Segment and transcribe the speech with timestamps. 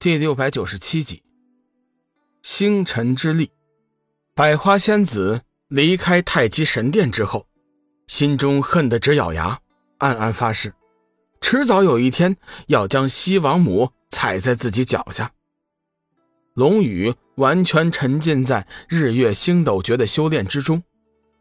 [0.00, 1.24] 第六百九十七集，
[2.40, 3.50] 星辰之力。
[4.32, 7.48] 百花仙子离开太极神殿之后，
[8.06, 9.58] 心中恨得直咬牙，
[9.98, 10.72] 暗暗发誓，
[11.40, 12.36] 迟早有一天
[12.68, 15.32] 要将西王母踩在自己脚下。
[16.54, 20.80] 龙宇完全沉浸在日月星斗诀的修炼之中，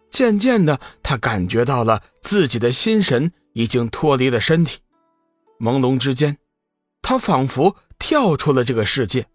[0.09, 4.79] 渐渐的，他感觉到了自己的心神已经脱离了身体，
[5.59, 6.39] 朦胧之间，
[7.03, 7.75] 他仿佛。
[7.99, 9.25] 跳出了这个世界，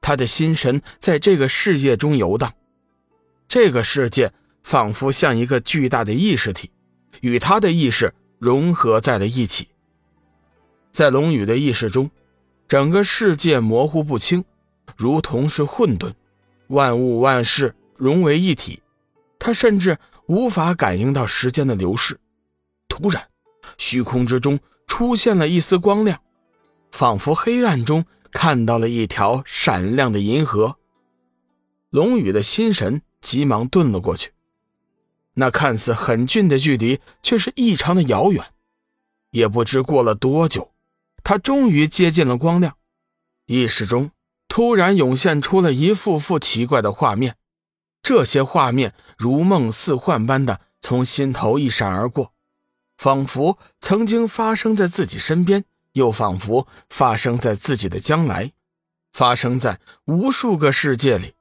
[0.00, 2.52] 他的心神在这个世界中游荡，
[3.48, 6.70] 这个世界仿佛像一个巨大的意识体，
[7.20, 9.68] 与他的意识融合在了一起。
[10.92, 12.10] 在龙宇的意识中，
[12.66, 14.44] 整个世界模糊不清，
[14.96, 16.12] 如同是混沌，
[16.68, 18.82] 万物万事融为一体，
[19.38, 22.18] 他甚至无法感应到时间的流逝。
[22.88, 23.24] 突然，
[23.78, 26.20] 虚空之中出现了一丝光亮。
[26.90, 30.76] 仿佛黑暗中看到了一条闪亮的银河，
[31.90, 34.32] 龙宇的心神急忙遁了过去。
[35.34, 38.44] 那看似很近的距离，却是异常的遥远。
[39.30, 40.72] 也不知过了多久，
[41.22, 42.76] 他终于接近了光亮。
[43.46, 44.10] 意识中
[44.48, 47.36] 突然涌现出了一幅幅奇怪的画面，
[48.02, 52.32] 这些画面如梦似幻般的从心头一闪而过，
[52.98, 55.64] 仿佛曾经发生在自己身边。
[55.92, 58.52] 又仿佛发生在自己的将来，
[59.12, 61.34] 发生在无数个世界里，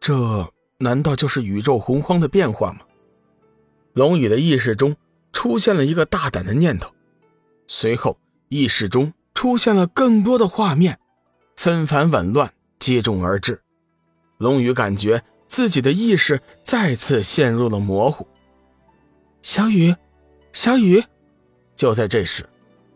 [0.00, 2.80] 这难道就是宇宙洪荒的变化吗？
[3.94, 4.94] 龙宇的意识中
[5.32, 6.92] 出现了一个大胆的念头，
[7.66, 8.18] 随后
[8.48, 10.98] 意识中出现了更多的画面，
[11.56, 13.62] 纷繁紊乱，接踵而至。
[14.36, 18.26] 龙宇感觉自己的意识再次陷入了模糊。
[19.40, 19.94] 小雨，
[20.52, 21.02] 小雨，
[21.74, 22.46] 就在这时。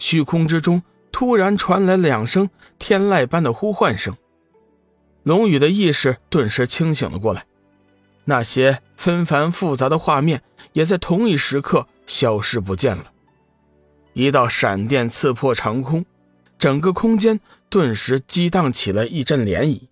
[0.01, 4.17] 虚空之中突然传来两声天籁般的呼唤声，
[5.23, 7.47] 龙宇的意识顿时清醒了过来。
[8.25, 13.13] 那些纷繁复杂的画面也在同一时刻消失不见了。
[14.15, 16.05] 一道闪电刺破长空，
[16.59, 17.39] 整个空间
[17.69, 19.83] 顿时激荡起了一阵涟漪，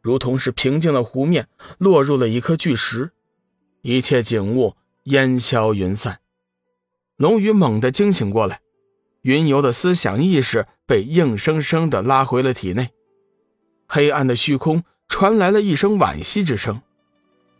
[0.00, 1.46] 如同是平静的湖面
[1.76, 3.10] 落入了一颗巨石，
[3.82, 6.20] 一切景物烟消云散。
[7.16, 8.61] 龙宇猛地惊醒过来。
[9.22, 12.90] 云游的思想意识被硬生生的拉回了体内，
[13.86, 16.82] 黑暗的虚空传来了一声惋惜之声：“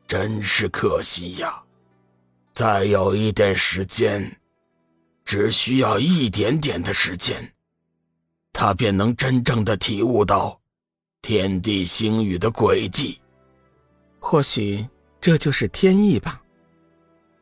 [0.08, 1.62] 真是可惜呀！
[2.52, 4.38] 再有一点时间，
[5.24, 7.52] 只需要一点点的时间，
[8.52, 10.60] 他便能真正的体悟到
[11.22, 13.20] 天地星宇的轨迹。
[14.18, 14.84] 或许
[15.20, 16.42] 这就是天意吧。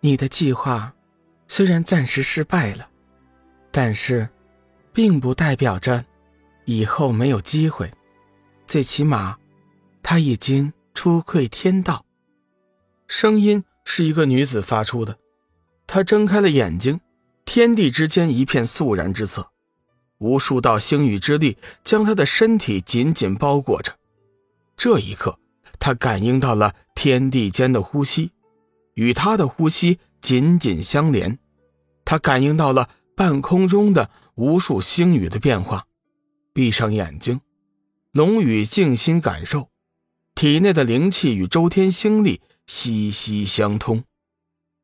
[0.00, 0.94] 你的计划
[1.48, 2.88] 虽然暂时失败了。”
[3.72, 4.28] 但是，
[4.92, 6.04] 并不代表着
[6.64, 7.90] 以后没有机会。
[8.66, 9.38] 最起码，
[10.02, 12.04] 他已经出窥天道。
[13.06, 15.16] 声音是一个女子发出的。
[15.86, 17.00] 她睁开了眼睛，
[17.44, 19.50] 天地之间一片肃然之色，
[20.18, 23.96] 无数道星宇之力将她的身体紧紧包裹着。
[24.76, 25.38] 这一刻，
[25.78, 28.32] 她感应到了天地间的呼吸，
[28.94, 31.38] 与她的呼吸紧紧相连。
[32.04, 32.90] 她感应到了。
[33.20, 35.86] 半空中的无数星宇的变化，
[36.54, 37.42] 闭上眼睛，
[38.12, 39.68] 龙宇静心感受，
[40.34, 44.04] 体内的灵气与周天星力息息相通。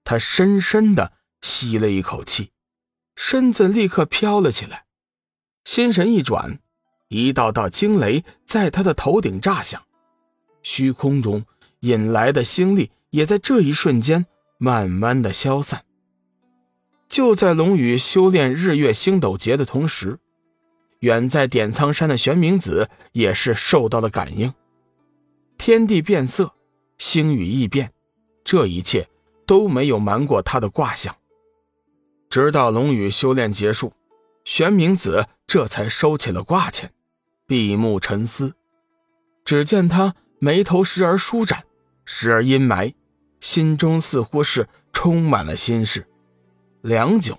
[0.04, 2.50] 他深深的吸了一口气，
[3.16, 4.84] 身子立刻飘了起来。
[5.64, 6.58] 心神一转，
[7.08, 9.82] 一道道惊雷在他的头顶炸响，
[10.62, 11.46] 虚空中
[11.80, 14.26] 引来的星力也在这一瞬间
[14.58, 15.85] 慢慢的消散。
[17.08, 20.18] 就在龙宇修炼日月星斗劫的同时，
[21.00, 24.52] 远在点苍山的玄冥子也是受到了感应。
[25.56, 26.52] 天地变色，
[26.98, 27.92] 星宇异变，
[28.44, 29.08] 这一切
[29.46, 31.14] 都没有瞒过他的卦象。
[32.28, 33.92] 直到龙宇修炼结束，
[34.44, 36.92] 玄冥子这才收起了挂钱，
[37.46, 38.54] 闭目沉思。
[39.44, 41.64] 只见他眉头时而舒展，
[42.04, 42.92] 时而阴霾，
[43.40, 46.06] 心中似乎是充满了心事。
[46.86, 47.36] 良久，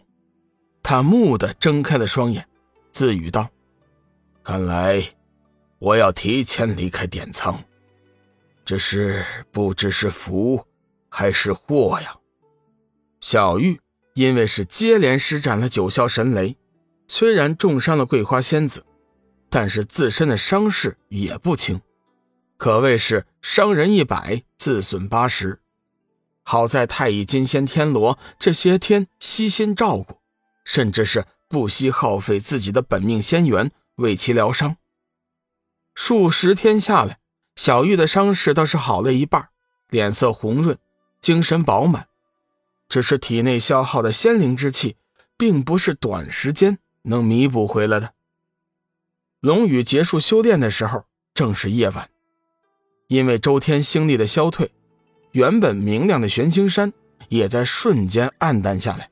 [0.83, 2.45] 他蓦地睁开了双眼，
[2.91, 3.49] 自语道
[4.43, 5.01] ：“看来
[5.79, 7.57] 我要提前离开点仓，
[8.65, 10.65] 只是不知是福
[11.07, 12.13] 还是祸呀。”
[13.21, 13.79] 小玉
[14.15, 16.57] 因为是接连施展了九霄神雷，
[17.07, 18.85] 虽然重伤了桂花仙子，
[19.49, 21.79] 但是自身的伤势也不轻，
[22.57, 25.61] 可谓是伤人一百，自损八十。
[26.49, 30.21] 好在太乙金仙天罗这些天悉心照顾，
[30.63, 34.77] 甚至是不惜耗费自己的本命仙元为其疗伤。
[35.93, 37.19] 数十天下来，
[37.57, 39.49] 小玉的伤势倒是好了一半，
[39.89, 40.77] 脸色红润，
[41.19, 42.07] 精神饱满。
[42.87, 44.95] 只是体内消耗的仙灵之气，
[45.35, 48.13] 并不是短时间能弥补回来的。
[49.41, 51.03] 龙宇结束修炼的时候，
[51.33, 52.09] 正是夜晚，
[53.07, 54.71] 因为周天星力的消退，
[55.37, 56.91] 原本明亮的玄青山
[57.29, 59.07] 也在瞬间暗淡下来。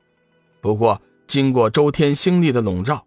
[0.60, 3.06] 不过，经过周天星力的笼罩，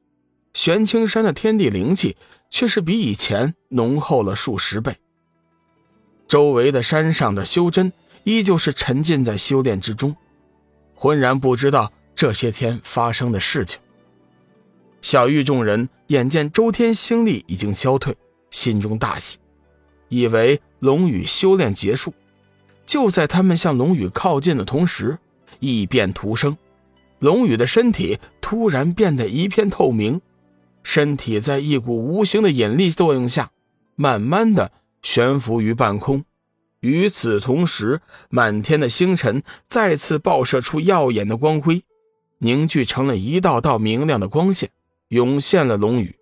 [0.53, 2.15] 玄青山的天地灵气。
[2.51, 4.97] 却是比以前浓厚了数十倍。
[6.27, 7.93] 周围的山上的修真
[8.23, 10.15] 依旧是沉浸在修炼之中，
[10.95, 13.79] 浑然不知道这些天发生的事情。
[15.03, 18.17] 小玉众人眼见周天星力已经消退，
[18.49, 19.37] 心中大喜，
[20.07, 22.11] 以为龙宇修炼结束。
[22.89, 25.19] 就在他们向龙宇靠近的同时，
[25.59, 26.57] 异变突生，
[27.19, 30.19] 龙宇的身体突然变得一片透明。
[30.81, 33.51] 身体在一股无形的引力作用下，
[33.95, 34.71] 慢慢的
[35.03, 36.25] 悬浮于半空。
[36.79, 38.01] 与此同时，
[38.31, 41.83] 满天的星辰再次爆射出耀眼的光辉，
[42.39, 44.71] 凝聚成了一道道明亮的光线，
[45.09, 46.15] 涌现了龙宇。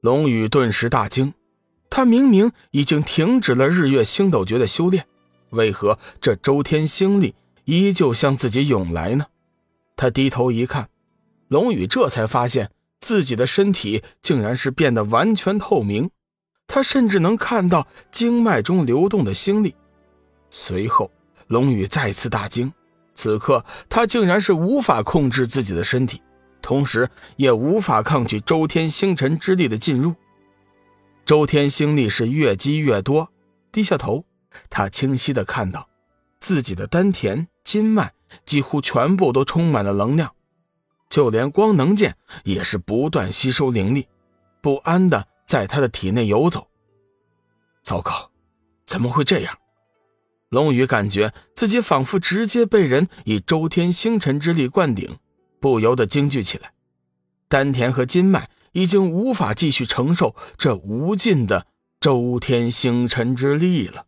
[0.00, 1.32] 龙宇顿时大惊，
[1.88, 5.06] 他明明已经停止了日月星斗诀的修炼，
[5.50, 7.34] 为何这周天星力
[7.64, 9.26] 依旧向自己涌来呢？
[9.96, 10.88] 他低头一看，
[11.48, 12.70] 龙宇这才发现。
[12.98, 16.10] 自己的身体竟然是变得完全透明，
[16.66, 19.76] 他甚至能看到经脉中流动的星力。
[20.50, 21.10] 随后，
[21.46, 22.72] 龙宇再次大惊，
[23.14, 26.20] 此刻他竟然是无法控制自己的身体，
[26.62, 30.14] 同时也无法抗拒周天星辰之力的进入。
[31.24, 33.28] 周天星力是越积越多，
[33.70, 34.24] 低下头，
[34.70, 35.88] 他清晰的看到，
[36.40, 38.12] 自己的丹田、筋脉
[38.44, 40.32] 几乎全部都充满了能量。
[41.08, 44.08] 就连光能剑也是不断吸收灵力，
[44.60, 46.66] 不安的在他的体内游走。
[47.82, 48.30] 糟糕，
[48.84, 49.56] 怎么会这样？
[50.48, 55.18] 龙宇感觉自己仿佛直接被人以周天星辰之力灌顶，
[55.60, 56.72] 不由得惊惧起来。
[57.48, 61.66] 丹田和筋脉已经无法继续承受这无尽的
[62.00, 64.05] 周天星辰之力了。